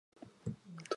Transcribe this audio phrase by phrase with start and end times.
[0.19, 0.83] とんとんとんとん